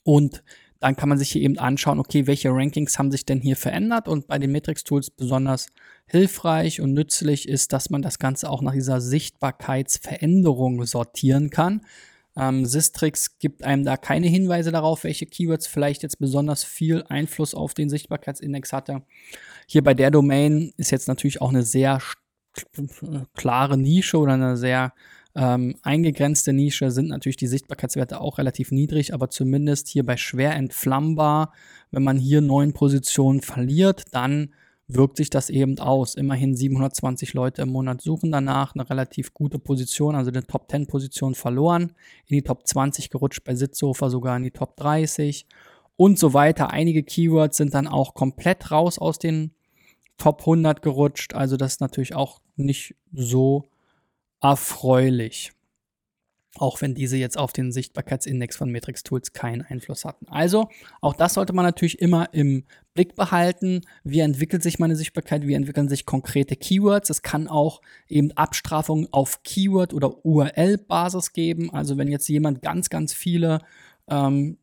Und 0.04 0.44
dann 0.84 0.98
kann 0.98 1.08
man 1.08 1.18
sich 1.18 1.32
hier 1.32 1.42
eben 1.42 1.58
anschauen, 1.58 1.98
okay, 1.98 2.28
welche 2.28 2.50
Rankings 2.50 3.00
haben 3.00 3.10
sich 3.10 3.26
denn 3.26 3.40
hier 3.40 3.56
verändert 3.56 4.10
und 4.10 4.28
bei 4.28 4.38
den 4.38 4.52
Matrix-Tools 4.52 5.12
besonders 5.12 5.68
hilfreich 6.08 6.82
und 6.82 6.94
nützlich 6.94 7.48
ist, 7.48 7.72
dass 7.72 7.90
man 7.90 8.02
das 8.02 8.20
Ganze 8.20 8.50
auch 8.50 8.62
nach 8.62 8.74
dieser 8.74 9.00
Sichtbarkeitsveränderung 9.00 10.86
sortieren 10.86 11.52
kann. 11.52 11.86
Ähm, 12.36 12.66
Sistrix 12.66 13.40
gibt 13.40 13.64
einem 13.64 13.86
da 13.86 13.96
keine 13.96 14.28
Hinweise 14.28 14.74
darauf, 14.74 15.06
welche 15.06 15.26
Keywords 15.26 15.68
vielleicht 15.68 16.04
jetzt 16.04 16.20
besonders 16.20 16.66
viel 16.66 17.06
Einfluss 17.08 17.56
auf 17.56 17.74
den 17.74 17.88
Sichtbarkeitsindex 17.88 18.74
hatte. 18.74 19.04
Hier 19.68 19.86
bei 19.86 19.94
der 19.94 20.12
Domain 20.12 20.74
ist 20.76 20.92
jetzt 20.92 21.08
natürlich 21.08 21.40
auch 21.42 21.52
eine 21.52 21.64
sehr 21.64 22.00
klare 23.36 23.78
Nische 23.78 24.18
oder 24.18 24.34
eine 24.34 24.58
sehr 24.58 24.92
ähm, 25.36 25.76
eingegrenzte 25.82 26.54
Nische 26.54 26.92
sind 26.92 27.10
natürlich 27.10 27.38
die 27.38 27.48
Sichtbarkeitswerte 27.48 28.22
auch 28.22 28.38
relativ 28.38 28.72
niedrig, 28.72 29.14
aber 29.14 29.30
zumindest 29.30 29.88
hier 29.88 30.06
bei 30.06 30.16
schwer 30.16 30.54
entflammbar, 30.56 31.54
wenn 31.92 32.04
man 32.04 32.18
hier 32.18 32.42
neun 32.42 32.74
Positionen 32.74 33.42
verliert, 33.42 34.04
dann 34.12 34.54
wirkt 34.88 35.18
sich 35.18 35.32
das 35.32 35.50
eben 35.50 35.80
aus. 35.80 36.14
Immerhin 36.14 36.56
720 36.56 37.34
Leute 37.34 37.64
im 37.64 37.70
Monat 37.70 38.02
suchen 38.02 38.32
danach, 38.32 38.76
eine 38.76 38.88
relativ 38.88 39.34
gute 39.34 39.58
Position, 39.58 40.16
also 40.16 40.30
eine 40.30 40.46
Top 40.46 40.70
10 40.70 40.86
Position 40.86 41.34
verloren, 41.34 41.94
in 42.28 42.36
die 42.36 42.44
Top 42.44 42.68
20 42.68 43.10
gerutscht, 43.10 43.44
bei 43.44 43.56
Sitzsofa 43.56 44.10
sogar 44.10 44.38
in 44.38 44.44
die 44.44 44.52
Top 44.52 44.76
30 44.78 45.48
und 45.96 46.20
so 46.20 46.34
weiter. 46.34 46.70
Einige 46.72 47.02
Keywords 47.02 47.58
sind 47.58 47.74
dann 47.74 47.88
auch 47.88 48.14
komplett 48.14 48.70
raus 48.70 49.00
aus 49.00 49.18
den 49.18 49.52
Top 50.18 50.42
100 50.42 50.84
gerutscht, 50.84 51.34
also 51.34 51.58
das 51.58 51.74
ist 51.74 51.82
natürlich 51.82 52.14
auch 52.14 52.40
nicht 52.56 52.96
so 53.12 53.64
erfreulich. 54.44 55.54
Auch 56.58 56.82
wenn 56.82 56.94
diese 56.94 57.18
jetzt 57.18 57.36
auf 57.40 57.52
den 57.52 57.72
Sichtbarkeitsindex 57.72 58.56
von 58.56 58.72
Matrix 58.72 59.02
Tools 59.02 59.34
keinen 59.34 59.64
Einfluss 59.64 60.06
hatten. 60.06 60.28
Also, 60.28 60.70
auch 61.02 61.16
das 61.16 61.34
sollte 61.34 61.52
man 61.52 61.66
natürlich 61.66 62.00
immer 62.00 62.32
im 62.32 62.66
Blick 62.94 63.16
behalten. 63.16 63.82
Wie 64.04 64.20
entwickelt 64.20 64.62
sich 64.62 64.78
meine 64.78 64.96
Sichtbarkeit? 64.96 65.48
Wie 65.48 65.56
entwickeln 65.56 65.90
sich 65.90 66.06
konkrete 66.06 66.56
Keywords? 66.56 67.10
Es 67.10 67.24
kann 67.24 67.48
auch 67.48 67.82
eben 68.08 68.32
Abstrafungen 68.34 69.08
auf 69.12 69.42
Keyword- 69.42 69.96
oder 69.96 70.24
URL-Basis 70.24 71.34
geben. 71.34 71.74
Also, 71.74 71.98
wenn 71.98 72.08
jetzt 72.08 72.30
jemand 72.30 72.62
ganz, 72.62 72.90
ganz 72.92 73.14
viele 73.14 73.58
ähm, 74.08 74.60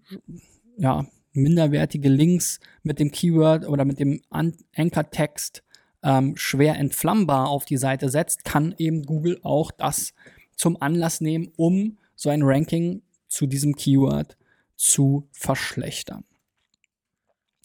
ja, 0.76 1.06
minderwertige 1.32 2.08
Links 2.08 2.60
mit 2.84 3.00
dem 3.00 3.10
Keyword 3.10 3.66
oder 3.66 3.84
mit 3.84 3.98
dem 3.98 4.22
Anchor-Text 4.30 5.64
ähm, 6.02 6.36
schwer 6.36 6.76
entflammbar 6.76 7.48
auf 7.48 7.64
die 7.64 7.76
Seite 7.76 8.08
setzt, 8.08 8.44
kann 8.44 8.74
eben 8.78 9.04
Google 9.04 9.38
auch 9.42 9.70
das 9.70 10.14
zum 10.56 10.80
Anlass 10.80 11.20
nehmen, 11.20 11.52
um 11.56 11.98
so 12.14 12.30
ein 12.30 12.42
Ranking 12.42 13.02
zu 13.28 13.46
diesem 13.46 13.74
Keyword 13.74 14.36
zu 14.76 15.28
verschlechtern. 15.32 16.24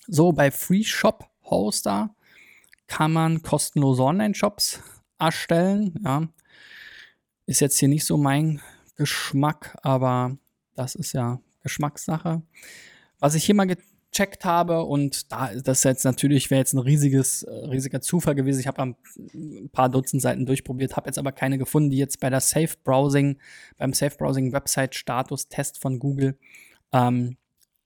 So, 0.08 0.32
bei 0.32 0.52
Free 0.52 0.84
Shop 0.84 1.30
Hoster 1.44 2.16
kann 2.88 3.12
man 3.12 3.42
kostenlose 3.42 4.04
Online-Shops 4.04 4.80
erstellen. 5.20 6.00
Ja. 6.04 6.28
Ist 7.46 7.62
jetzt 7.62 7.78
hier 7.78 7.90
nicht 7.90 8.06
so 8.06 8.18
mein 8.18 8.62
Geschmack, 8.96 9.78
aber 9.82 10.38
das 10.76 10.96
ist 10.96 11.14
ja 11.14 11.40
Geschmackssache. 11.64 12.42
Was 13.20 13.36
ich 13.36 13.46
hier 13.46 13.56
mal 13.56 13.68
gecheckt 14.16 14.46
habe 14.46 14.84
und 14.84 15.32
da 15.32 15.52
das 15.54 15.84
jetzt 15.84 16.06
natürlich 16.06 16.50
wäre 16.50 16.60
jetzt 16.60 16.74
ein 16.74 16.80
riesiges 16.80 17.44
äh, 17.44 17.52
riesiger 17.66 18.00
Zufall 18.00 18.34
gewesen. 18.34 18.62
Ich 18.62 18.68
habe 18.68 18.82
ein 18.82 19.70
paar 19.74 19.90
Dutzend 19.90 20.22
Seiten 20.22 20.46
durchprobiert, 20.46 20.96
habe 20.96 21.08
jetzt 21.08 21.20
aber 21.20 21.34
keine 21.34 21.58
gefunden, 21.58 21.90
die 21.90 21.98
jetzt 21.98 22.22
bei 22.22 22.30
der 22.30 22.40
Safe 22.40 22.70
Browsing 22.84 23.38
beim 23.78 23.94
Safe 23.94 24.16
Browsing 24.16 24.54
Website 24.54 24.96
Status 24.96 25.50
Test 25.50 25.82
von 25.82 26.00
Google 26.00 26.38
ähm, 26.94 27.36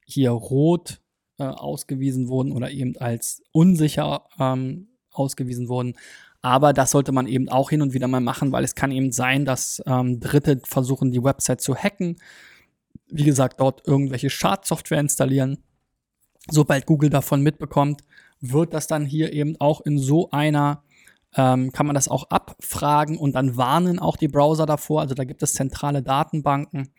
hier 0.06 0.30
rot 0.32 1.02
äh, 1.40 1.44
ausgewiesen 1.46 2.28
wurden 2.28 2.52
oder 2.52 2.70
eben 2.70 2.96
als 2.98 3.42
unsicher 3.52 4.26
ähm, 4.40 4.90
ausgewiesen 5.12 5.68
wurden. 5.68 5.96
Aber 6.42 6.74
das 6.74 6.92
sollte 6.92 7.12
man 7.12 7.26
eben 7.26 7.50
auch 7.50 7.72
hin 7.72 7.82
und 7.82 7.94
wieder 7.94 8.08
mal 8.08 8.22
machen, 8.22 8.52
weil 8.52 8.64
es 8.64 8.76
kann 8.76 8.92
eben 8.92 9.12
sein, 9.12 9.46
dass 9.46 9.82
ähm, 9.88 10.20
Dritte 10.20 10.62
versuchen, 10.64 11.12
die 11.12 11.24
Website 11.24 11.62
zu 11.62 11.76
hacken. 11.76 12.18
Wie 13.08 13.24
gesagt, 13.24 13.60
dort 13.60 13.88
irgendwelche 13.88 14.30
Schadsoftware 14.30 15.00
installieren. 15.00 15.58
Sobald 16.52 16.86
Google 16.86 17.10
davon 17.10 17.42
mitbekommt, 17.42 18.02
wird 18.42 18.74
das 18.74 18.88
dann 18.88 19.06
hier 19.06 19.34
eben 19.34 19.56
auch 19.60 19.82
in 19.82 19.98
so 19.98 20.30
einer, 20.32 20.84
ähm, 21.36 21.72
kann 21.72 21.86
man 21.86 21.96
das 21.96 22.08
auch 22.08 22.30
abfragen 22.30 23.18
und 23.18 23.34
dann 23.34 23.58
warnen 23.58 24.00
auch 24.00 24.18
die 24.18 24.28
Browser 24.28 24.66
davor. 24.66 25.02
Also 25.02 25.16
da 25.16 25.24
gibt 25.24 25.44
es 25.44 25.54
zentrale 25.54 26.02
Datenbanken 26.02 26.90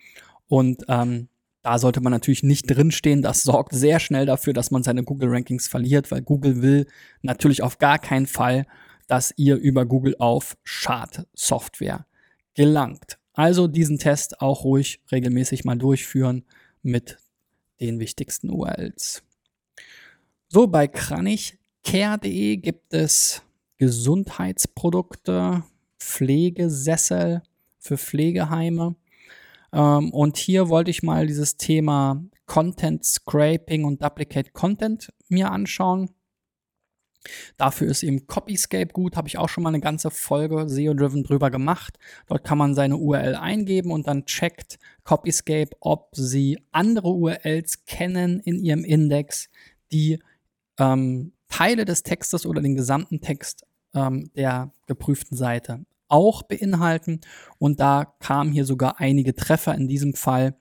und 0.49 0.85
ähm, 0.89 1.29
da 1.63 1.79
sollte 1.79 2.01
man 2.01 2.13
natürlich 2.13 2.43
nicht 2.43 2.71
drinstehen. 2.71 3.23
Das 3.23 3.43
sorgt 3.43 3.75
sehr 3.75 4.01
schnell 4.01 4.27
dafür, 4.27 4.53
dass 4.53 4.71
man 4.71 4.83
seine 4.83 5.05
Google-Rankings 5.05 5.69
verliert, 5.69 6.11
weil 6.11 6.23
Google 6.23 6.63
will 6.63 6.87
natürlich 7.23 7.63
auf 7.63 7.79
gar 7.79 7.99
keinen 7.99 8.27
Fall, 8.27 8.67
dass 9.09 9.35
ihr 9.37 9.57
über 9.57 9.85
Google 9.85 10.17
auf 10.19 10.57
Schadsoftware 10.65 12.07
gelangt. 12.55 13.19
Also 13.33 13.69
diesen 13.69 13.99
Test 13.99 14.41
auch 14.41 14.65
ruhig 14.65 15.01
regelmäßig 15.11 15.65
mal 15.65 15.77
durchführen 15.77 16.45
mit 16.83 17.19
den 17.81 17.99
wichtigsten 17.99 18.51
URLs. 18.51 19.23
So, 20.53 20.67
bei 20.67 20.89
kranichcare.de 20.89 22.57
gibt 22.57 22.93
es 22.93 23.41
Gesundheitsprodukte, 23.79 25.63
Pflegesessel 25.97 27.43
für 27.79 27.97
Pflegeheime. 27.97 28.97
Ähm, 29.73 30.13
und 30.13 30.39
hier 30.39 30.69
wollte 30.69 30.91
ich 30.91 31.05
mal 31.05 31.29
dieses 31.29 31.57
Thema 31.57 32.25
Content 32.47 33.05
Scraping 33.05 33.85
und 33.85 34.03
Duplicate 34.03 34.51
Content 34.51 35.13
mir 35.29 35.53
anschauen. 35.53 36.11
Dafür 37.57 37.87
ist 37.89 38.03
eben 38.03 38.27
Copyscape 38.27 38.93
gut, 38.93 39.17
habe 39.17 39.29
ich 39.29 39.39
auch 39.39 39.49
schon 39.49 39.63
mal 39.63 39.69
eine 39.69 39.79
ganze 39.79 40.11
Folge 40.11 40.69
SEO-Driven 40.69 41.23
drüber 41.23 41.53
gemacht. 41.53 41.97
Dort 42.27 42.43
kann 42.43 42.59
man 42.59 42.75
seine 42.75 42.97
URL 42.97 43.37
eingeben 43.37 43.93
und 43.93 44.09
dann 44.09 44.27
checkt 44.27 44.81
Copyscape, 45.05 45.77
ob 45.79 46.09
sie 46.17 46.59
andere 46.73 47.11
URLs 47.11 47.85
kennen 47.85 48.41
in 48.41 48.59
ihrem 48.59 48.83
Index, 48.83 49.49
die 49.93 50.19
ähm, 50.81 51.33
Teile 51.49 51.85
des 51.85 52.03
Textes 52.03 52.47
oder 52.47 52.61
den 52.61 52.75
gesamten 52.75 53.21
Text 53.21 53.65
ähm, 53.95 54.31
der 54.35 54.73
geprüften 54.87 55.37
Seite 55.37 55.85
auch 56.09 56.43
beinhalten. 56.43 57.21
Und 57.59 57.81
da 57.81 58.15
kamen 58.19 58.53
hier 58.53 58.65
sogar 58.65 58.99
einige 58.99 59.35
Treffer 59.35 59.75
in 59.75 59.89
diesem 59.89 60.15
Fall. 60.15 60.57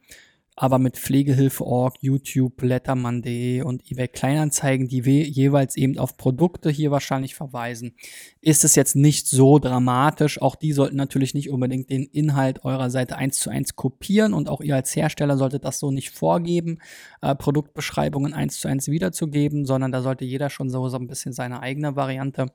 Aber 0.61 0.77
mit 0.77 0.97
Pflegehilfe.org, 0.97 1.95
YouTube, 2.01 2.61
Letterman.de 2.61 3.61
und 3.61 3.89
eBay 3.89 4.09
Kleinanzeigen, 4.09 4.89
die 4.89 4.99
jeweils 4.99 5.77
eben 5.77 5.97
auf 5.97 6.17
Produkte 6.17 6.69
hier 6.69 6.91
wahrscheinlich 6.91 7.33
verweisen, 7.33 7.95
ist 8.41 8.65
es 8.65 8.75
jetzt 8.75 8.93
nicht 8.93 9.25
so 9.25 9.57
dramatisch. 9.57 10.41
Auch 10.41 10.57
die 10.57 10.73
sollten 10.73 10.97
natürlich 10.97 11.33
nicht 11.33 11.49
unbedingt 11.49 11.89
den 11.89 12.03
Inhalt 12.03 12.65
eurer 12.65 12.89
Seite 12.89 13.15
eins 13.15 13.39
zu 13.39 13.49
eins 13.49 13.77
kopieren 13.77 14.33
und 14.33 14.49
auch 14.49 14.59
ihr 14.59 14.75
als 14.75 14.93
Hersteller 14.93 15.37
solltet 15.37 15.63
das 15.63 15.79
so 15.79 15.91
nicht 15.91 16.09
vorgeben, 16.09 16.79
äh, 17.21 17.35
Produktbeschreibungen 17.35 18.33
eins 18.33 18.59
zu 18.59 18.67
eins 18.67 18.89
wiederzugeben, 18.89 19.65
sondern 19.65 19.93
da 19.93 20.01
sollte 20.01 20.25
jeder 20.25 20.49
schon 20.49 20.69
so, 20.69 20.89
so 20.89 20.97
ein 20.97 21.07
bisschen 21.07 21.31
seine 21.31 21.61
eigene 21.61 21.95
Variante 21.95 22.47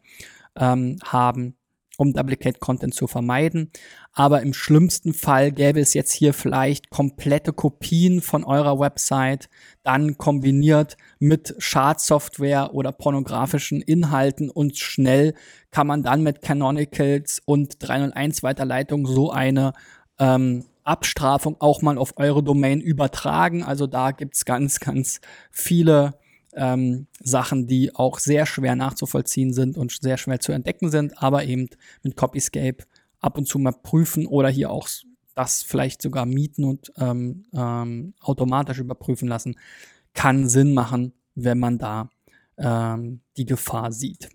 ähm, 0.56 0.98
haben 1.02 1.56
um 1.96 2.12
Duplicate 2.12 2.60
Content 2.60 2.94
zu 2.94 3.06
vermeiden. 3.06 3.70
Aber 4.12 4.42
im 4.42 4.54
schlimmsten 4.54 5.12
Fall 5.12 5.52
gäbe 5.52 5.80
es 5.80 5.94
jetzt 5.94 6.12
hier 6.12 6.34
vielleicht 6.34 6.90
komplette 6.90 7.52
Kopien 7.52 8.20
von 8.20 8.44
eurer 8.44 8.78
Website, 8.78 9.48
dann 9.82 10.18
kombiniert 10.18 10.96
mit 11.18 11.54
Schadsoftware 11.58 12.74
oder 12.74 12.92
pornografischen 12.92 13.80
Inhalten 13.80 14.50
und 14.50 14.78
schnell 14.78 15.34
kann 15.70 15.86
man 15.86 16.02
dann 16.02 16.22
mit 16.22 16.42
Canonicals 16.42 17.42
und 17.44 17.76
301 17.80 18.42
Weiterleitung 18.42 19.06
so 19.06 19.30
eine 19.30 19.72
ähm, 20.18 20.64
Abstrafung 20.84 21.56
auch 21.60 21.82
mal 21.82 21.98
auf 21.98 22.14
eure 22.16 22.42
Domain 22.42 22.80
übertragen. 22.80 23.62
Also 23.62 23.86
da 23.86 24.12
gibt's 24.12 24.44
ganz, 24.44 24.80
ganz 24.80 25.20
viele 25.50 26.14
ähm, 26.56 27.06
Sachen, 27.22 27.66
die 27.66 27.94
auch 27.94 28.18
sehr 28.18 28.46
schwer 28.46 28.76
nachzuvollziehen 28.76 29.52
sind 29.52 29.76
und 29.76 29.92
sehr 30.00 30.16
schwer 30.16 30.40
zu 30.40 30.52
entdecken 30.52 30.90
sind, 30.90 31.22
aber 31.22 31.44
eben 31.44 31.68
mit 32.02 32.16
Copyscape 32.16 32.84
ab 33.20 33.38
und 33.38 33.46
zu 33.46 33.58
mal 33.58 33.72
prüfen 33.72 34.26
oder 34.26 34.48
hier 34.48 34.70
auch 34.70 34.88
das 35.34 35.62
vielleicht 35.62 36.02
sogar 36.02 36.26
mieten 36.26 36.64
und 36.64 36.92
ähm, 36.98 37.44
ähm, 37.52 38.14
automatisch 38.20 38.78
überprüfen 38.78 39.28
lassen, 39.28 39.56
kann 40.12 40.48
Sinn 40.48 40.74
machen, 40.74 41.12
wenn 41.34 41.58
man 41.58 41.78
da 41.78 42.08
ähm, 42.56 43.20
die 43.36 43.44
Gefahr 43.44 43.90
sieht. 43.90 44.28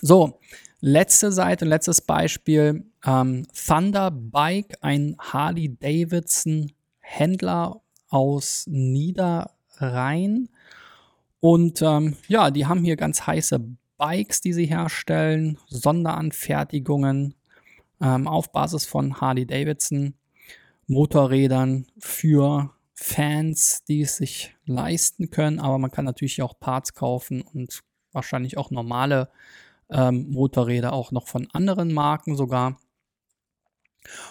So, 0.00 0.38
letzte 0.80 1.32
Seite, 1.32 1.64
letztes 1.64 2.00
Beispiel. 2.00 2.84
Ähm, 3.04 3.46
Thunder 3.52 4.10
Bike, 4.10 4.76
ein 4.80 5.16
Harley 5.18 5.76
Davidson 5.76 6.72
Händler 7.00 7.82
aus 8.08 8.64
Niederrhein 8.68 10.48
und 11.44 11.82
ähm, 11.82 12.16
ja, 12.26 12.50
die 12.50 12.64
haben 12.64 12.84
hier 12.84 12.96
ganz 12.96 13.26
heiße 13.26 13.60
Bikes, 13.98 14.40
die 14.40 14.54
sie 14.54 14.64
herstellen, 14.64 15.58
Sonderanfertigungen 15.66 17.34
ähm, 18.00 18.26
auf 18.26 18.50
Basis 18.50 18.86
von 18.86 19.20
Harley 19.20 19.44
Davidson, 19.44 20.14
Motorrädern 20.86 21.84
für 21.98 22.70
Fans, 22.94 23.84
die 23.84 24.00
es 24.00 24.16
sich 24.16 24.56
leisten 24.64 25.28
können. 25.28 25.60
Aber 25.60 25.76
man 25.76 25.90
kann 25.90 26.06
natürlich 26.06 26.40
auch 26.40 26.58
Parts 26.58 26.94
kaufen 26.94 27.42
und 27.42 27.82
wahrscheinlich 28.12 28.56
auch 28.56 28.70
normale 28.70 29.28
ähm, 29.90 30.30
Motorräder 30.30 30.94
auch 30.94 31.12
noch 31.12 31.28
von 31.28 31.46
anderen 31.52 31.92
Marken 31.92 32.36
sogar. 32.36 32.80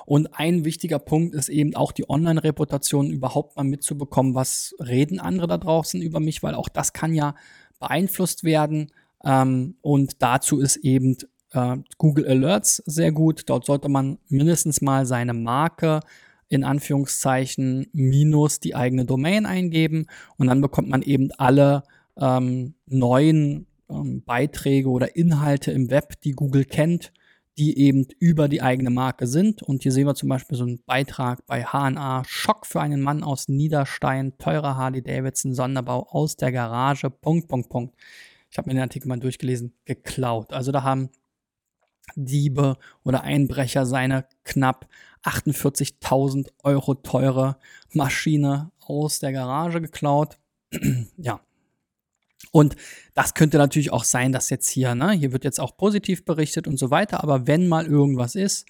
Und 0.06 0.38
ein 0.40 0.66
wichtiger 0.66 1.00
Punkt 1.00 1.36
ist 1.36 1.50
eben 1.50 1.76
auch 1.76 1.92
die 1.92 2.10
Online-Reputation 2.10 3.10
überhaupt 3.10 3.56
mal 3.56 3.64
mitzubekommen, 3.64 4.36
was 4.36 4.76
reden 4.80 5.20
andere 5.20 5.48
da 5.48 5.58
draußen 5.58 6.02
über 6.02 6.20
mich, 6.20 6.44
weil 6.44 6.56
auch 6.56 6.70
das 6.70 6.94
kann 6.94 7.14
ja 7.14 7.36
beeinflusst 7.80 8.44
werden. 8.44 8.92
Ähm, 9.24 9.76
und 9.82 10.22
dazu 10.22 10.60
ist 10.60 10.78
eben 10.78 11.18
äh, 11.52 11.78
Google 11.98 12.28
Alerts 12.28 12.78
sehr 12.86 13.12
gut. 13.12 13.44
Dort 13.48 13.66
sollte 13.66 13.90
man 13.90 14.20
mindestens 14.28 14.82
mal 14.82 15.06
seine 15.06 15.34
Marke 15.34 16.02
in 16.50 16.64
Anführungszeichen 16.64 17.88
minus 17.94 18.60
die 18.60 18.76
eigene 18.76 19.06
Domain 19.06 19.46
eingeben 19.46 20.06
und 20.38 20.48
dann 20.48 20.62
bekommt 20.62 20.88
man 20.88 21.02
eben 21.02 21.32
alle 21.38 21.84
ähm, 22.16 22.76
neuen 22.86 23.66
ähm, 23.90 24.24
Beiträge 24.24 24.90
oder 24.90 25.16
Inhalte 25.16 25.72
im 25.72 25.90
Web, 25.90 26.22
die 26.22 26.34
Google 26.34 26.66
kennt 26.66 27.12
die 27.58 27.78
eben 27.78 28.08
über 28.20 28.48
die 28.48 28.62
eigene 28.62 28.90
Marke 28.90 29.28
sind. 29.28 29.62
Und 29.62 29.84
hier 29.84 29.92
sehen 29.92 30.08
wir 30.08 30.16
zum 30.16 30.30
Beispiel 30.30 30.58
so 30.58 30.64
einen 30.64 30.82
Beitrag 30.86 31.46
bei 31.46 31.64
HNA. 31.64 32.24
Schock 32.26 32.66
für 32.66 32.82
einen 32.82 33.02
Mann 33.02 33.24
aus 33.24 33.48
Niederstein, 33.48 34.38
teurer 34.38 34.76
Harley 34.76 35.02
Davidson 35.02 35.54
Sonderbau 35.54 36.08
aus 36.10 36.36
der 36.36 36.52
Garage. 36.52 37.10
Punkt, 37.10 37.48
Punkt, 37.48 37.70
Punkt. 37.70 37.96
Ich 38.50 38.58
habe 38.58 38.70
mir 38.70 38.76
den 38.76 38.84
Artikel 38.84 39.08
mal 39.08 39.20
durchgelesen, 39.20 39.74
geklaut. 39.86 40.54
Also 40.54 40.72
da 40.72 40.84
haben 40.84 41.10
Diebe 42.16 42.78
oder 43.04 43.24
Einbrecher 43.24 43.86
seine 43.86 44.26
knapp 44.44 44.88
48.000 45.24 46.50
Euro 46.64 46.96
teure 46.96 47.58
Maschine 47.94 48.72
aus 48.80 49.20
der 49.20 49.32
Garage 49.32 49.82
geklaut. 49.82 50.38
ja, 51.18 51.40
und 52.52 52.76
das 53.14 53.34
könnte 53.34 53.58
natürlich 53.58 53.92
auch 53.92 54.04
sein, 54.04 54.32
dass 54.32 54.50
jetzt 54.50 54.70
hier, 54.70 54.96
ne, 54.96 55.12
hier 55.12 55.32
wird 55.32 55.44
jetzt 55.44 55.60
auch 55.60 55.78
positiv 55.78 56.26
berichtet 56.26 56.68
und 56.68 56.78
so 56.78 56.92
weiter, 56.92 57.24
aber 57.24 57.48
wenn 57.48 57.68
mal 57.68 57.86
irgendwas 57.86 58.36
ist, 58.36 58.66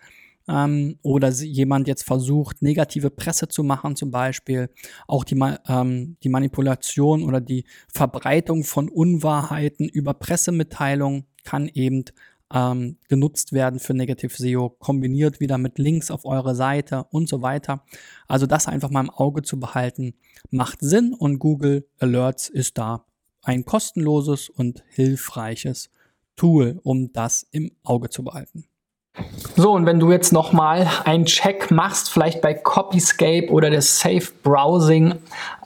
ähm, 0.47 0.97
oder 1.01 1.29
jemand 1.29 1.87
jetzt 1.87 2.03
versucht, 2.03 2.61
negative 2.61 3.09
Presse 3.09 3.47
zu 3.47 3.63
machen, 3.63 3.95
zum 3.95 4.11
Beispiel, 4.11 4.69
auch 5.07 5.23
die, 5.23 5.39
ähm, 5.67 6.17
die 6.23 6.29
Manipulation 6.29 7.23
oder 7.23 7.41
die 7.41 7.65
Verbreitung 7.93 8.63
von 8.63 8.89
Unwahrheiten 8.89 9.87
über 9.87 10.13
Pressemitteilungen 10.13 11.25
kann 11.43 11.69
eben 11.73 12.05
ähm, 12.53 12.97
genutzt 13.07 13.53
werden 13.53 13.79
für 13.79 13.93
Negative 13.93 14.33
SEO, 14.35 14.69
kombiniert 14.69 15.39
wieder 15.39 15.57
mit 15.57 15.79
Links 15.79 16.11
auf 16.11 16.25
eure 16.25 16.55
Seite 16.55 17.05
und 17.09 17.27
so 17.27 17.41
weiter. 17.41 17.83
Also 18.27 18.45
das 18.45 18.67
einfach 18.67 18.89
mal 18.89 19.01
im 19.01 19.09
Auge 19.09 19.41
zu 19.41 19.59
behalten, 19.59 20.13
macht 20.51 20.79
Sinn 20.81 21.13
und 21.13 21.39
Google 21.39 21.87
Alerts 21.99 22.49
ist 22.49 22.77
da 22.77 23.05
ein 23.43 23.65
kostenloses 23.65 24.49
und 24.49 24.83
hilfreiches 24.89 25.89
Tool, 26.35 26.79
um 26.83 27.13
das 27.13 27.45
im 27.51 27.71
Auge 27.83 28.09
zu 28.09 28.23
behalten. 28.23 28.65
So, 29.55 29.71
und 29.73 29.85
wenn 29.85 29.99
du 29.99 30.11
jetzt 30.11 30.33
nochmal 30.33 30.89
einen 31.05 31.25
Check 31.25 31.69
machst, 31.69 32.09
vielleicht 32.09 32.41
bei 32.41 32.55
Copyscape 32.55 33.51
oder 33.51 33.69
das 33.69 33.99
Safe 33.99 34.27
Browsing 34.41 35.13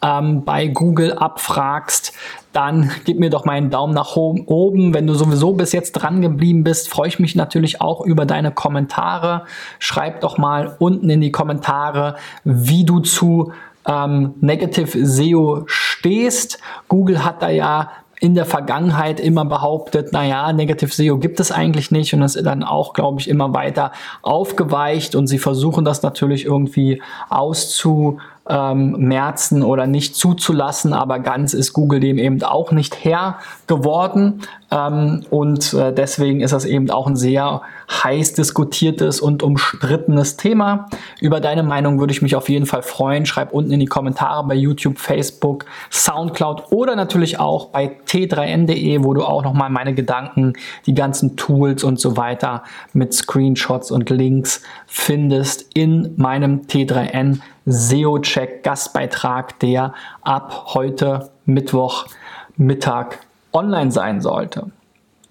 ähm, 0.03 0.43
bei 0.43 0.67
Google 0.67 1.13
abfragst, 1.13 2.11
dann 2.51 2.91
gib 3.05 3.19
mir 3.19 3.29
doch 3.29 3.45
mal 3.45 3.53
einen 3.53 3.69
Daumen 3.69 3.93
nach 3.93 4.17
oben. 4.17 4.93
Wenn 4.93 5.07
du 5.07 5.13
sowieso 5.13 5.53
bis 5.53 5.71
jetzt 5.71 5.93
dran 5.93 6.21
geblieben 6.21 6.65
bist, 6.65 6.89
freue 6.89 7.07
ich 7.07 7.19
mich 7.19 7.35
natürlich 7.35 7.79
auch 7.79 8.01
über 8.01 8.25
deine 8.25 8.51
Kommentare. 8.51 9.45
Schreib 9.79 10.19
doch 10.19 10.37
mal 10.37 10.75
unten 10.79 11.09
in 11.09 11.21
die 11.21 11.31
Kommentare, 11.31 12.17
wie 12.43 12.83
du 12.83 12.99
zu 12.99 13.53
ähm, 13.87 14.35
Negative 14.41 15.05
SEO 15.05 15.63
stehst. 15.65 16.59
Google 16.87 17.23
hat 17.23 17.41
da 17.41 17.49
ja 17.49 17.89
in 18.19 18.33
der 18.33 18.45
Vergangenheit 18.45 19.19
immer 19.19 19.45
behauptet, 19.45 20.11
naja, 20.11 20.51
Negative 20.51 20.91
SEO 20.91 21.19
gibt 21.19 21.39
es 21.39 21.51
eigentlich 21.51 21.91
nicht 21.91 22.13
und 22.13 22.21
das 22.21 22.35
ist 22.35 22.45
dann 22.45 22.63
auch, 22.63 22.93
glaube 22.93 23.19
ich, 23.19 23.29
immer 23.29 23.53
weiter 23.53 23.91
aufgeweicht 24.23 25.13
und 25.13 25.27
sie 25.27 25.37
versuchen 25.37 25.85
das 25.85 26.01
natürlich 26.01 26.45
irgendwie 26.45 27.01
auszu 27.29 28.17
ähm, 28.49 28.91
merzen 28.99 29.63
oder 29.63 29.87
nicht 29.87 30.15
zuzulassen, 30.15 30.93
aber 30.93 31.19
ganz 31.19 31.53
ist 31.53 31.73
Google 31.73 31.99
dem 31.99 32.17
eben 32.17 32.41
auch 32.43 32.71
nicht 32.71 33.03
Herr 33.03 33.39
geworden 33.67 34.41
ähm, 34.69 35.23
und 35.29 35.73
äh, 35.73 35.93
deswegen 35.93 36.41
ist 36.41 36.51
das 36.51 36.65
eben 36.65 36.89
auch 36.89 37.07
ein 37.07 37.15
sehr 37.15 37.61
heiß 37.89 38.33
diskutiertes 38.33 39.21
und 39.21 39.41
umstrittenes 39.41 40.35
Thema. 40.35 40.87
Über 41.21 41.39
deine 41.39 41.63
Meinung 41.63 41.99
würde 41.99 42.11
ich 42.11 42.21
mich 42.21 42.35
auf 42.35 42.49
jeden 42.49 42.65
Fall 42.65 42.81
freuen. 42.81 43.25
Schreib 43.25 43.53
unten 43.53 43.71
in 43.71 43.79
die 43.79 43.85
Kommentare 43.85 44.45
bei 44.45 44.55
YouTube, 44.55 44.99
Facebook, 44.99 45.65
Soundcloud 45.89 46.71
oder 46.71 46.95
natürlich 46.95 47.39
auch 47.39 47.67
bei 47.67 47.97
t3n.de, 48.07 49.03
wo 49.03 49.13
du 49.13 49.23
auch 49.23 49.43
nochmal 49.43 49.69
meine 49.69 49.93
Gedanken, 49.93 50.53
die 50.85 50.93
ganzen 50.93 51.37
Tools 51.37 51.83
und 51.83 51.99
so 51.99 52.17
weiter 52.17 52.63
mit 52.91 53.13
Screenshots 53.13 53.89
und 53.89 54.09
Links 54.09 54.61
findest 54.85 55.65
in 55.73 56.13
meinem 56.17 56.63
T3N 56.63 57.39
SEO-Check 57.67 58.63
Gastbeitrag, 58.63 59.59
der 59.59 59.93
ab 60.21 60.67
heute 60.73 61.29
Mittwoch 61.45 62.07
Mittag 62.55 63.19
online 63.51 63.91
sein 63.91 64.21
sollte. 64.21 64.71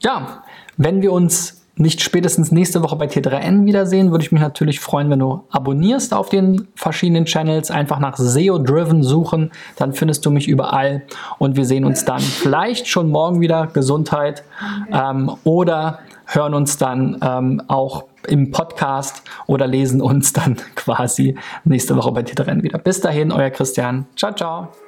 Ja, 0.00 0.44
wenn 0.76 1.02
wir 1.02 1.12
uns 1.12 1.65
nicht 1.76 2.00
spätestens 2.00 2.50
nächste 2.52 2.82
Woche 2.82 2.96
bei 2.96 3.06
T3N 3.06 3.66
wiedersehen, 3.66 4.10
würde 4.10 4.24
ich 4.24 4.32
mich 4.32 4.40
natürlich 4.40 4.80
freuen, 4.80 5.10
wenn 5.10 5.18
du 5.18 5.44
abonnierst 5.50 6.14
auf 6.14 6.30
den 6.30 6.68
verschiedenen 6.74 7.26
Channels, 7.26 7.70
einfach 7.70 7.98
nach 7.98 8.16
SEO 8.16 8.58
Driven 8.58 9.02
suchen, 9.02 9.50
dann 9.76 9.92
findest 9.92 10.24
du 10.24 10.30
mich 10.30 10.48
überall 10.48 11.02
und 11.38 11.56
wir 11.56 11.66
sehen 11.66 11.84
uns 11.84 12.04
dann 12.04 12.20
vielleicht 12.20 12.88
schon 12.88 13.10
morgen 13.10 13.40
wieder. 13.40 13.66
Gesundheit 13.66 14.42
ähm, 14.90 15.30
oder 15.44 16.00
hören 16.26 16.54
uns 16.54 16.78
dann 16.78 17.18
ähm, 17.22 17.62
auch 17.68 18.04
im 18.26 18.50
Podcast 18.50 19.22
oder 19.46 19.66
lesen 19.66 20.00
uns 20.00 20.32
dann 20.32 20.56
quasi 20.74 21.36
nächste 21.64 21.96
Woche 21.96 22.12
bei 22.12 22.22
Titelrennen 22.22 22.62
wieder. 22.62 22.78
Bis 22.78 23.00
dahin, 23.00 23.32
euer 23.32 23.50
Christian. 23.50 24.06
Ciao, 24.16 24.32
ciao. 24.32 24.85